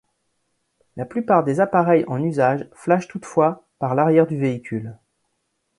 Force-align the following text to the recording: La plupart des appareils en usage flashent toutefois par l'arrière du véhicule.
La 0.95 1.05
plupart 1.05 1.43
des 1.43 1.59
appareils 1.59 2.05
en 2.07 2.23
usage 2.23 2.67
flashent 2.73 3.07
toutefois 3.07 3.67
par 3.77 3.93
l'arrière 3.93 4.25
du 4.25 4.35
véhicule. 4.35 4.97